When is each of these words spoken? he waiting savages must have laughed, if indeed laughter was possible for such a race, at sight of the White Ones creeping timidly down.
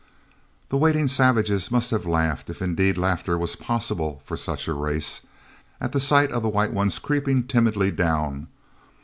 he 0.71 0.75
waiting 0.75 1.07
savages 1.07 1.69
must 1.69 1.91
have 1.91 2.07
laughed, 2.07 2.49
if 2.49 2.59
indeed 2.59 2.97
laughter 2.97 3.37
was 3.37 3.55
possible 3.55 4.19
for 4.25 4.35
such 4.35 4.67
a 4.67 4.73
race, 4.73 5.21
at 5.79 5.93
sight 6.01 6.31
of 6.31 6.41
the 6.41 6.49
White 6.49 6.73
Ones 6.73 6.97
creeping 6.97 7.43
timidly 7.43 7.91
down. 7.91 8.47